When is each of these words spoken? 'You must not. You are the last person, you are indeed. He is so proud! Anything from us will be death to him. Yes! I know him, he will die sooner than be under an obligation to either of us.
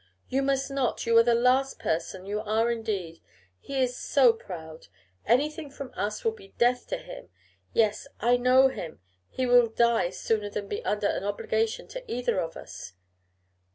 'You 0.29 0.41
must 0.41 0.71
not. 0.71 1.05
You 1.05 1.15
are 1.19 1.23
the 1.23 1.35
last 1.35 1.77
person, 1.77 2.25
you 2.25 2.39
are 2.39 2.71
indeed. 2.71 3.21
He 3.59 3.79
is 3.83 3.95
so 3.95 4.33
proud! 4.33 4.87
Anything 5.27 5.69
from 5.69 5.91
us 5.95 6.25
will 6.25 6.31
be 6.31 6.55
death 6.57 6.87
to 6.87 6.97
him. 6.97 7.29
Yes! 7.71 8.07
I 8.19 8.35
know 8.37 8.69
him, 8.69 8.99
he 9.29 9.45
will 9.45 9.67
die 9.67 10.09
sooner 10.09 10.49
than 10.49 10.67
be 10.67 10.83
under 10.83 11.05
an 11.05 11.23
obligation 11.23 11.87
to 11.89 12.11
either 12.11 12.39
of 12.41 12.57
us. 12.57 12.93